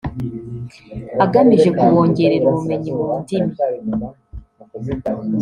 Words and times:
agamije 1.23 1.69
kubongerera 1.77 2.45
ubumenyi 2.49 2.89
mu 2.97 3.07
ndimi 3.19 3.53